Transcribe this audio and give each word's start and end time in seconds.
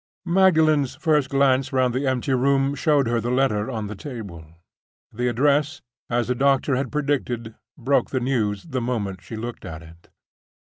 Magdalen's 0.25 0.95
first 0.95 1.29
glance 1.29 1.71
round 1.71 1.93
the 1.93 2.07
empty 2.07 2.33
room 2.33 2.73
showed 2.73 3.05
her 3.07 3.21
the 3.21 3.29
letter 3.29 3.69
on 3.69 3.85
the 3.85 3.93
table. 3.93 4.43
The 5.13 5.27
address, 5.27 5.83
as 6.09 6.27
the 6.27 6.33
doctor 6.33 6.75
had 6.75 6.91
predicted, 6.91 7.53
broke 7.77 8.09
the 8.09 8.19
news 8.19 8.63
the 8.63 8.81
moment 8.81 9.21
she 9.21 9.35
looked 9.35 9.63
at 9.63 9.83
it. 9.83 10.09